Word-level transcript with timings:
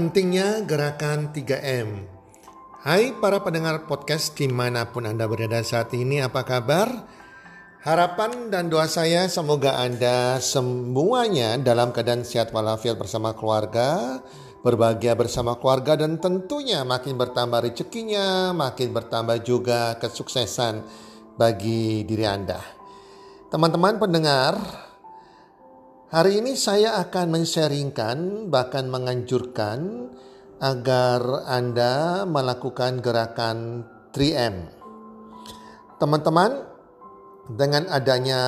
Pentingnya 0.00 0.64
gerakan 0.64 1.28
3M. 1.28 2.08
Hai 2.88 3.12
para 3.20 3.44
pendengar 3.44 3.84
podcast 3.84 4.32
di 4.32 4.48
mana 4.48 4.88
pun 4.88 5.04
Anda 5.04 5.28
berada 5.28 5.60
saat 5.60 5.92
ini, 5.92 6.24
apa 6.24 6.40
kabar? 6.40 6.88
Harapan 7.84 8.48
dan 8.48 8.72
doa 8.72 8.88
saya 8.88 9.28
semoga 9.28 9.76
Anda 9.76 10.40
semuanya 10.40 11.60
dalam 11.60 11.92
keadaan 11.92 12.24
sehat 12.24 12.48
walafiat 12.48 12.96
bersama 12.96 13.36
keluarga, 13.36 14.24
berbahagia 14.64 15.12
bersama 15.20 15.60
keluarga 15.60 16.00
dan 16.00 16.16
tentunya 16.16 16.80
makin 16.80 17.20
bertambah 17.20 17.60
rezekinya, 17.60 18.56
makin 18.56 18.96
bertambah 18.96 19.44
juga 19.44 20.00
kesuksesan 20.00 20.80
bagi 21.36 22.08
diri 22.08 22.24
Anda. 22.24 22.64
Teman-teman 23.52 24.00
pendengar, 24.00 24.56
Hari 26.10 26.42
ini 26.42 26.58
saya 26.58 26.98
akan 27.06 27.38
men-sharingkan 27.38 28.50
bahkan 28.50 28.90
menganjurkan 28.90 30.10
agar 30.58 31.46
Anda 31.46 32.26
melakukan 32.26 32.98
gerakan 32.98 33.86
3M. 34.10 34.74
Teman-teman, 36.02 36.66
dengan 37.46 37.86
adanya 37.94 38.42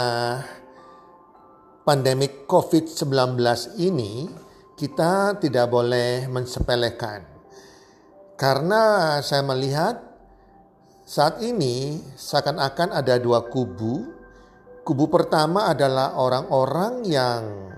pandemik 1.87 2.51
COVID-19 2.51 3.39
ini, 3.79 4.27
kita 4.75 5.39
tidak 5.39 5.71
boleh 5.71 6.27
mensepelekan. 6.27 7.23
Karena 8.35 9.23
saya 9.23 9.47
melihat 9.47 10.03
saat 11.07 11.39
ini 11.39 12.03
seakan-akan 12.19 12.91
ada 12.91 13.23
dua 13.23 13.47
kubu 13.47 14.22
Kubu 14.83 15.07
pertama 15.07 15.71
adalah 15.71 16.19
orang-orang 16.19 17.07
yang 17.07 17.71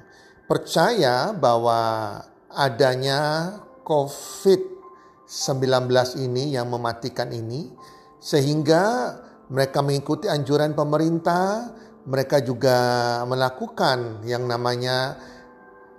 percaya 0.48 1.37
bahwa 1.37 2.16
adanya 2.48 3.53
COVID-19 3.84 5.84
ini 6.25 6.56
yang 6.56 6.72
mematikan 6.72 7.28
ini 7.28 7.69
sehingga 8.16 9.12
mereka 9.53 9.84
mengikuti 9.84 10.32
anjuran 10.32 10.72
pemerintah, 10.72 11.76
mereka 12.09 12.41
juga 12.41 13.20
melakukan 13.28 14.25
yang 14.25 14.48
namanya 14.48 15.20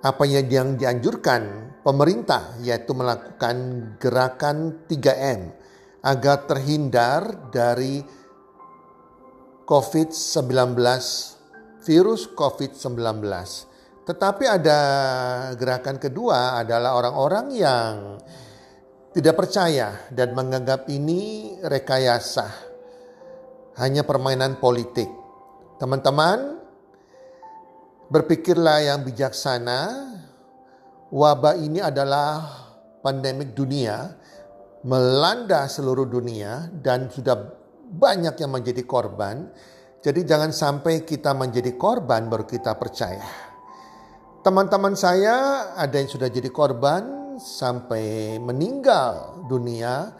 apa 0.01 0.25
yang 0.25 0.73
dianjurkan 0.73 1.69
pemerintah 1.85 2.57
yaitu 2.65 2.97
melakukan 2.97 3.55
gerakan 4.01 4.81
3M 4.89 5.53
agar 6.01 6.49
terhindar 6.49 7.53
dari 7.53 8.24
COVID-19, 9.65 10.77
virus 11.81 12.29
COVID-19. 12.37 13.01
Tetapi 14.05 14.45
ada 14.45 14.79
gerakan 15.57 15.97
kedua 15.97 16.61
adalah 16.61 16.93
orang-orang 16.93 17.45
yang 17.57 17.93
tidak 19.09 19.33
percaya 19.33 20.05
dan 20.13 20.37
menganggap 20.37 20.85
ini 20.93 21.55
rekayasa. 21.65 22.45
Hanya 23.81 24.05
permainan 24.05 24.61
politik. 24.61 25.09
Teman-teman, 25.81 26.61
berpikirlah 28.13 28.85
yang 28.85 29.01
bijaksana. 29.01 30.13
Wabah 31.09 31.57
ini 31.57 31.81
adalah 31.81 32.43
pandemik 33.01 33.57
dunia, 33.57 34.13
melanda 34.85 35.65
seluruh 35.65 36.05
dunia 36.05 36.69
dan 36.81 37.09
sudah 37.09 37.64
banyak 37.95 38.35
yang 38.35 38.51
menjadi 38.51 38.83
korban. 38.83 39.49
Jadi 40.03 40.21
jangan 40.21 40.53
sampai 40.53 41.01
kita 41.01 41.33
menjadi 41.33 41.73
korban 41.79 42.29
baru 42.29 42.45
kita 42.45 42.77
percaya. 42.77 43.25
Teman-teman 44.45 44.93
saya 44.93 45.71
ada 45.73 45.97
yang 45.97 46.05
sudah 46.05 46.29
jadi 46.29 46.53
korban 46.53 47.35
sampai 47.41 48.37
meninggal 48.37 49.41
dunia 49.49 50.13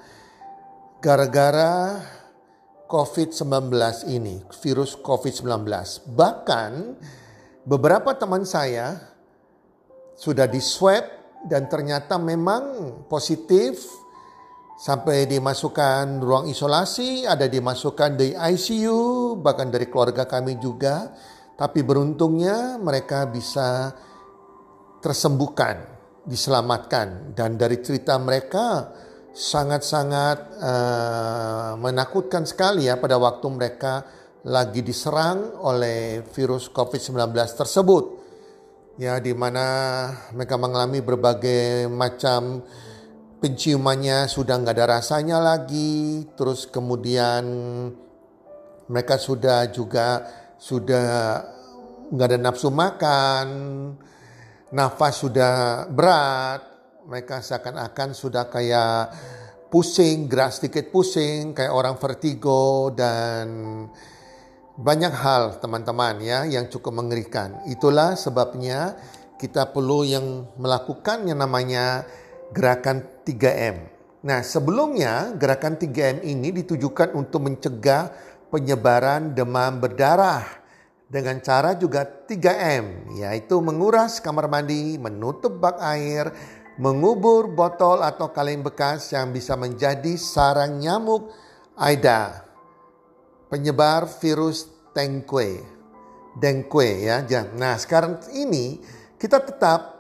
gara-gara 0.98 2.02
COVID-19 2.90 3.70
ini, 4.10 4.42
virus 4.66 4.98
COVID-19. 4.98 5.70
Bahkan 6.18 6.72
beberapa 7.70 8.18
teman 8.18 8.42
saya 8.50 8.98
sudah 10.18 10.50
di 10.50 10.64
dan 11.46 11.70
ternyata 11.70 12.18
memang 12.18 13.06
positif 13.06 14.05
sampai 14.76 15.24
dimasukkan 15.26 16.20
ruang 16.20 16.52
isolasi, 16.52 17.24
ada 17.24 17.48
dimasukkan 17.48 18.20
di 18.20 18.36
ICU, 18.36 19.36
bahkan 19.40 19.72
dari 19.72 19.88
keluarga 19.88 20.28
kami 20.28 20.60
juga. 20.60 21.16
Tapi 21.56 21.88
beruntungnya 21.88 22.76
mereka 22.76 23.24
bisa 23.32 23.96
tersembuhkan, 25.00 25.88
diselamatkan. 26.28 27.32
Dan 27.32 27.56
dari 27.56 27.80
cerita 27.80 28.20
mereka 28.20 28.92
sangat-sangat 29.32 30.38
uh, 30.60 31.72
menakutkan 31.80 32.44
sekali 32.44 32.92
ya 32.92 33.00
pada 33.00 33.16
waktu 33.16 33.48
mereka 33.52 34.04
lagi 34.48 34.84
diserang 34.84 35.64
oleh 35.64 36.28
virus 36.36 36.68
COVID-19 36.76 37.32
tersebut. 37.56 38.06
Ya, 38.96 39.20
di 39.20 39.36
mana 39.36 39.64
mereka 40.32 40.56
mengalami 40.56 41.04
berbagai 41.04 41.88
macam 41.92 42.64
penciumannya 43.40 44.28
sudah 44.32 44.56
nggak 44.62 44.76
ada 44.76 45.00
rasanya 45.00 45.38
lagi, 45.40 46.26
terus 46.38 46.66
kemudian 46.70 47.44
mereka 48.86 49.18
sudah 49.18 49.70
juga 49.74 50.24
sudah 50.56 51.42
nggak 52.14 52.28
ada 52.32 52.40
nafsu 52.40 52.70
makan, 52.70 53.48
nafas 54.72 55.14
sudah 55.22 55.86
berat, 55.90 56.62
mereka 57.06 57.42
seakan-akan 57.42 58.18
sudah 58.18 58.50
kayak 58.50 59.14
pusing, 59.70 60.32
gerak 60.32 60.56
sedikit 60.56 60.90
pusing, 60.94 61.54
kayak 61.54 61.74
orang 61.74 62.00
vertigo 62.00 62.94
dan 62.96 63.48
banyak 64.76 65.14
hal 65.14 65.60
teman-teman 65.64 66.20
ya 66.20 66.44
yang 66.44 66.68
cukup 66.68 67.00
mengerikan. 67.00 67.64
Itulah 67.68 68.20
sebabnya 68.20 68.96
kita 69.36 69.72
perlu 69.72 70.04
yang 70.04 70.48
melakukan 70.60 71.28
yang 71.28 71.40
namanya 71.40 72.08
gerakan 72.54 73.06
3M. 73.26 73.76
Nah, 74.26 74.42
sebelumnya 74.42 75.38
gerakan 75.38 75.78
3M 75.78 76.26
ini 76.26 76.50
ditujukan 76.50 77.14
untuk 77.14 77.46
mencegah 77.46 78.10
penyebaran 78.50 79.38
demam 79.38 79.78
berdarah 79.78 80.42
dengan 81.06 81.38
cara 81.46 81.78
juga 81.78 82.02
3M, 82.04 83.16
yaitu 83.22 83.62
menguras 83.62 84.18
kamar 84.18 84.50
mandi, 84.50 84.98
menutup 84.98 85.62
bak 85.62 85.78
air, 85.78 86.34
mengubur 86.82 87.54
botol 87.54 88.02
atau 88.02 88.34
kaleng 88.34 88.66
bekas 88.66 89.14
yang 89.14 89.30
bisa 89.30 89.54
menjadi 89.54 90.18
sarang 90.18 90.82
nyamuk 90.82 91.30
Aida, 91.78 92.44
penyebar 93.48 94.10
virus 94.20 94.74
Dengue. 94.96 95.60
Dengue 96.36 96.90
ya. 97.04 97.24
Nah, 97.56 97.76
sekarang 97.80 98.20
ini 98.36 98.80
kita 99.16 99.40
tetap 99.44 99.95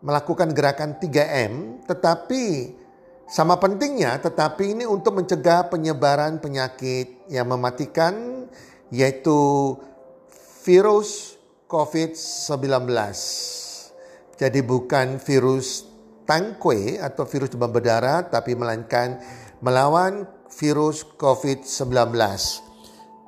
melakukan 0.00 0.54
gerakan 0.54 0.98
3M, 0.98 1.84
tetapi 1.86 2.74
sama 3.28 3.60
pentingnya, 3.60 4.16
tetapi 4.22 4.78
ini 4.78 4.84
untuk 4.88 5.20
mencegah 5.20 5.68
penyebaran 5.68 6.40
penyakit 6.40 7.28
yang 7.28 7.50
mematikan, 7.50 8.46
yaitu 8.88 9.74
virus 10.64 11.36
COVID-19. 11.68 12.88
Jadi 14.38 14.60
bukan 14.62 15.20
virus 15.20 15.84
tangkwe 16.24 17.00
atau 17.00 17.24
virus 17.24 17.52
demam 17.52 17.72
berdarah 17.72 18.28
tapi 18.28 18.52
melainkan 18.54 19.20
melawan 19.64 20.28
virus 20.52 21.04
COVID-19. 21.16 22.16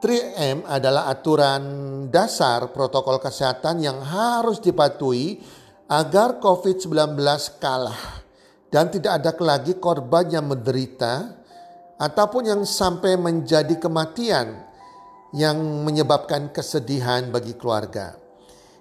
3M 0.00 0.64
adalah 0.64 1.12
aturan 1.12 1.62
dasar 2.08 2.73
protokol 2.73 3.20
kesehatan 3.20 3.84
yang 3.84 4.00
harus 4.00 4.56
dipatuhi 4.64 5.59
agar 5.90 6.38
COVID-19 6.38 7.19
kalah 7.58 8.22
dan 8.70 8.94
tidak 8.94 9.19
ada 9.19 9.34
lagi 9.42 9.75
korban 9.82 10.31
yang 10.31 10.46
menderita 10.46 11.34
ataupun 11.98 12.46
yang 12.46 12.62
sampai 12.62 13.19
menjadi 13.19 13.75
kematian 13.75 14.70
yang 15.34 15.58
menyebabkan 15.82 16.54
kesedihan 16.54 17.34
bagi 17.34 17.58
keluarga. 17.58 18.14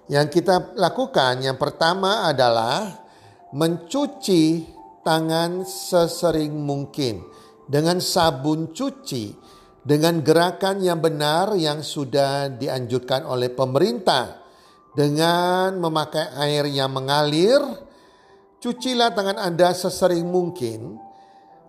Yang 0.06 0.38
kita 0.38 0.78
lakukan 0.78 1.42
yang 1.42 1.58
pertama 1.58 2.30
adalah 2.30 3.02
mencuci 3.50 4.70
tangan 5.02 5.66
sesering 5.66 6.54
mungkin 6.62 7.26
dengan 7.66 7.98
sabun 7.98 8.70
cuci 8.70 9.34
dengan 9.82 10.22
gerakan 10.22 10.78
yang 10.78 11.02
benar 11.02 11.58
yang 11.58 11.82
sudah 11.82 12.54
dianjurkan 12.54 13.26
oleh 13.26 13.50
pemerintah 13.50 14.39
dengan 14.94 15.78
memakai 15.78 16.34
air 16.38 16.66
yang 16.66 16.90
mengalir 16.90 17.62
cucilah 18.58 19.14
tangan 19.14 19.38
Anda 19.38 19.70
sesering 19.72 20.26
mungkin 20.26 20.98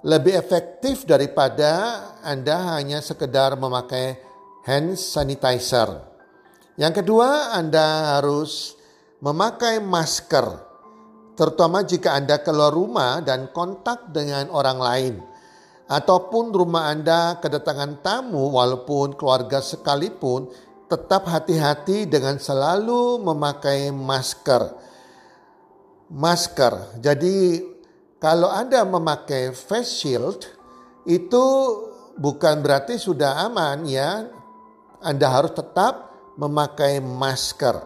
lebih 0.01 0.33
efektif 0.33 1.05
daripada 1.05 2.01
Anda 2.25 2.77
hanya 2.77 2.99
sekedar 3.05 3.53
memakai 3.53 4.17
hand 4.65 4.97
sanitizer. 4.97 6.01
Yang 6.77 7.05
kedua, 7.05 7.53
Anda 7.53 8.17
harus 8.17 8.73
memakai 9.21 9.77
masker, 9.77 10.57
terutama 11.37 11.85
jika 11.85 12.17
Anda 12.17 12.41
keluar 12.41 12.73
rumah 12.73 13.21
dan 13.21 13.53
kontak 13.53 14.09
dengan 14.09 14.49
orang 14.49 14.79
lain, 14.81 15.15
ataupun 15.85 16.49
rumah 16.49 16.89
Anda 16.89 17.37
kedatangan 17.37 18.01
tamu, 18.01 18.49
walaupun 18.49 19.13
keluarga 19.13 19.61
sekalipun, 19.61 20.49
tetap 20.91 21.23
hati-hati 21.31 22.03
dengan 22.03 22.35
selalu 22.35 23.23
memakai 23.23 23.95
masker. 23.95 24.75
Masker, 26.11 26.99
jadi 26.99 27.63
kalau 28.19 28.51
Anda 28.51 28.83
memakai 28.83 29.55
face 29.55 30.03
shield, 30.03 30.43
itu 31.07 31.45
bukan 32.19 32.59
berarti 32.59 32.99
sudah 32.99 33.47
aman 33.47 33.87
ya. 33.87 34.27
Anda 34.99 35.31
harus 35.31 35.55
tetap 35.55 36.11
memakai 36.35 36.99
masker. 36.99 37.79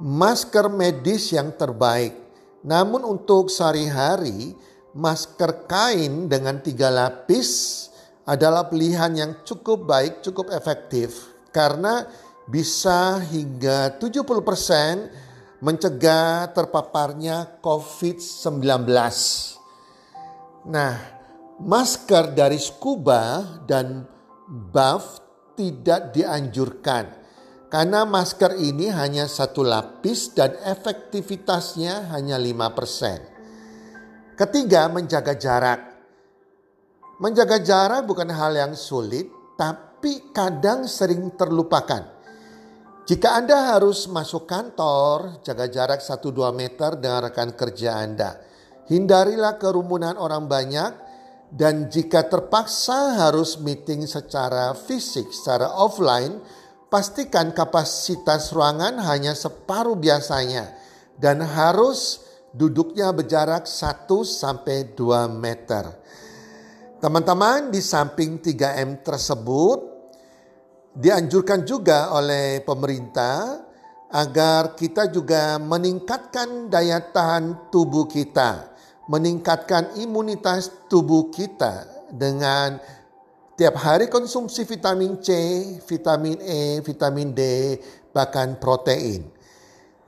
Masker 0.00 0.70
medis 0.72 1.34
yang 1.34 1.52
terbaik. 1.52 2.16
Namun 2.64 3.04
untuk 3.04 3.52
sehari-hari, 3.52 4.56
masker 4.96 5.68
kain 5.68 6.30
dengan 6.30 6.62
tiga 6.64 6.88
lapis 6.88 7.90
adalah 8.24 8.70
pilihan 8.70 9.12
yang 9.12 9.32
cukup 9.42 9.84
baik, 9.84 10.22
cukup 10.22 10.54
efektif. 10.54 11.39
Karena 11.50 12.06
bisa 12.46 13.18
hingga 13.22 13.98
70% 13.98 15.62
mencegah 15.62 16.50
terpaparnya 16.50 17.62
COVID-19. 17.62 18.90
Nah, 20.70 20.94
masker 21.60 22.32
dari 22.32 22.58
scuba 22.58 23.44
dan 23.68 24.08
buff 24.48 25.20
tidak 25.54 26.16
dianjurkan 26.16 27.20
karena 27.70 28.02
masker 28.02 28.58
ini 28.58 28.90
hanya 28.90 29.30
satu 29.30 29.62
lapis 29.62 30.34
dan 30.34 30.58
efektivitasnya 30.58 32.10
hanya 32.10 32.34
5%. 32.34 34.34
Ketiga, 34.34 34.90
menjaga 34.90 35.38
jarak. 35.38 35.78
Menjaga 37.22 37.62
jarak 37.62 38.02
bukan 38.10 38.26
hal 38.34 38.58
yang 38.58 38.74
sulit, 38.74 39.30
tapi 39.54 39.89
kadang 40.32 40.88
sering 40.88 41.36
terlupakan. 41.36 42.20
Jika 43.10 43.42
Anda 43.42 43.74
harus 43.74 44.06
masuk 44.06 44.46
kantor, 44.46 45.42
jaga 45.42 45.66
jarak 45.66 45.98
1-2 45.98 46.54
meter 46.54 46.94
dengan 46.94 47.26
rekan 47.26 47.50
kerja 47.58 47.98
Anda. 47.98 48.38
Hindarilah 48.86 49.58
kerumunan 49.58 50.14
orang 50.14 50.46
banyak 50.46 50.92
dan 51.50 51.90
jika 51.90 52.30
terpaksa 52.30 53.18
harus 53.18 53.58
meeting 53.58 54.06
secara 54.06 54.78
fisik, 54.78 55.34
secara 55.34 55.74
offline, 55.74 56.38
pastikan 56.86 57.50
kapasitas 57.50 58.54
ruangan 58.54 59.02
hanya 59.02 59.34
separuh 59.34 59.98
biasanya 59.98 60.70
dan 61.18 61.42
harus 61.42 62.22
duduknya 62.54 63.10
berjarak 63.10 63.66
1 63.66 64.06
sampai 64.22 64.94
2 64.94 65.26
meter. 65.26 65.98
Teman-teman, 67.02 67.74
di 67.74 67.82
samping 67.82 68.38
3M 68.38 69.02
tersebut 69.02 69.89
dianjurkan 70.94 71.66
juga 71.66 72.14
oleh 72.14 72.62
pemerintah 72.66 73.66
agar 74.10 74.74
kita 74.74 75.10
juga 75.10 75.58
meningkatkan 75.62 76.66
daya 76.66 76.98
tahan 76.98 77.70
tubuh 77.70 78.10
kita, 78.10 78.74
meningkatkan 79.06 79.98
imunitas 80.02 80.70
tubuh 80.90 81.30
kita 81.30 81.86
dengan 82.10 82.78
Tiap 83.60 83.76
hari 83.76 84.08
konsumsi 84.08 84.64
vitamin 84.64 85.20
C, 85.20 85.36
vitamin 85.84 86.40
E, 86.40 86.80
vitamin 86.80 87.36
D, 87.36 87.76
bahkan 88.08 88.56
protein. 88.56 89.28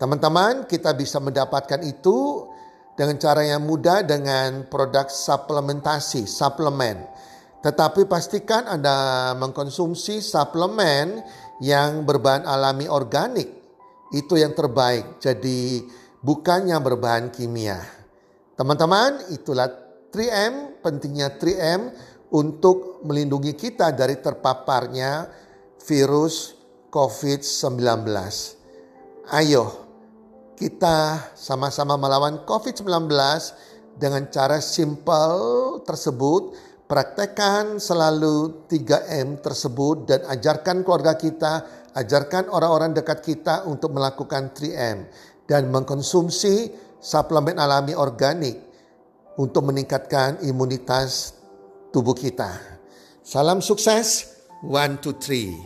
Teman-teman, 0.00 0.64
kita 0.64 0.96
bisa 0.96 1.20
mendapatkan 1.20 1.84
itu 1.84 2.48
dengan 2.96 3.20
cara 3.20 3.44
yang 3.44 3.60
mudah 3.68 4.08
dengan 4.08 4.64
produk 4.72 5.04
suplementasi, 5.04 6.24
suplemen. 6.24 7.04
Tetapi 7.62 8.10
pastikan 8.10 8.66
Anda 8.66 9.30
mengkonsumsi 9.38 10.18
suplemen 10.18 11.22
yang 11.62 12.02
berbahan 12.02 12.42
alami 12.42 12.90
organik. 12.90 13.48
Itu 14.10 14.34
yang 14.34 14.52
terbaik. 14.52 15.22
Jadi 15.22 15.86
bukan 16.20 16.68
yang 16.68 16.82
berbahan 16.82 17.30
kimia. 17.30 17.78
Teman-teman, 18.58 19.32
itulah 19.32 19.70
3M, 20.12 20.84
pentingnya 20.84 21.38
3M 21.38 21.80
untuk 22.34 23.00
melindungi 23.06 23.56
kita 23.56 23.94
dari 23.96 24.20
terpaparnya 24.20 25.30
virus 25.86 26.52
COVID-19. 26.92 28.04
Ayo, 29.32 29.64
kita 30.58 31.30
sama-sama 31.32 31.96
melawan 31.96 32.44
COVID-19 32.44 33.08
dengan 33.96 34.28
cara 34.28 34.60
simpel 34.60 35.32
tersebut. 35.88 36.52
Praktekkan 36.92 37.80
selalu 37.80 38.68
3M 38.68 39.40
tersebut 39.40 40.04
dan 40.04 40.28
ajarkan 40.28 40.84
keluarga 40.84 41.16
kita, 41.16 41.64
ajarkan 41.96 42.52
orang-orang 42.52 42.92
dekat 42.92 43.24
kita 43.24 43.64
untuk 43.64 43.96
melakukan 43.96 44.52
3M 44.52 45.08
dan 45.48 45.72
mengkonsumsi 45.72 46.68
suplemen 47.00 47.56
alami 47.56 47.96
organik 47.96 48.60
untuk 49.40 49.72
meningkatkan 49.72 50.44
imunitas 50.44 51.32
tubuh 51.96 52.12
kita. 52.12 52.60
Salam 53.24 53.64
sukses, 53.64 54.28
one, 54.60 55.00
two, 55.00 55.16
three. 55.16 55.56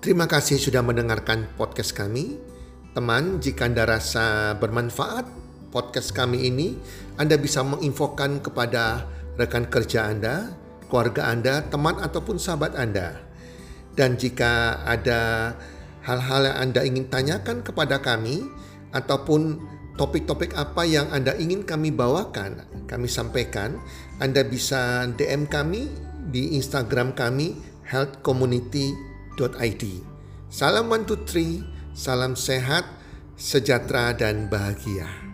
Terima 0.00 0.24
kasih 0.24 0.56
sudah 0.56 0.80
mendengarkan 0.80 1.52
podcast 1.60 1.92
kami. 1.92 2.55
Teman, 2.96 3.44
jika 3.44 3.68
Anda 3.68 3.84
rasa 3.84 4.56
bermanfaat 4.56 5.28
podcast 5.68 6.16
kami 6.16 6.48
ini, 6.48 6.80
Anda 7.20 7.36
bisa 7.36 7.60
menginfokan 7.60 8.40
kepada 8.40 9.04
rekan 9.36 9.68
kerja 9.68 10.08
Anda, 10.08 10.56
keluarga 10.88 11.28
Anda, 11.28 11.60
teman 11.68 12.00
ataupun 12.00 12.40
sahabat 12.40 12.72
Anda. 12.72 13.20
Dan 13.92 14.16
jika 14.16 14.80
ada 14.88 15.52
hal-hal 16.08 16.48
yang 16.48 16.56
Anda 16.56 16.88
ingin 16.88 17.12
tanyakan 17.12 17.60
kepada 17.60 18.00
kami 18.00 18.48
ataupun 18.96 19.60
topik-topik 20.00 20.56
apa 20.56 20.88
yang 20.88 21.12
Anda 21.12 21.36
ingin 21.36 21.68
kami 21.68 21.92
bawakan, 21.92 22.64
kami 22.88 23.12
sampaikan, 23.12 23.76
Anda 24.24 24.40
bisa 24.40 25.04
DM 25.20 25.44
kami 25.52 25.92
di 26.32 26.56
Instagram 26.56 27.12
kami 27.12 27.60
healthcommunity.id. 27.92 29.84
Salam 30.48 30.88
one 30.88 31.04
two 31.04 31.20
three, 31.28 31.75
salam 31.96 32.36
sehat, 32.36 32.84
sejahtera 33.40 34.12
dan 34.12 34.52
bahagia. 34.52 35.25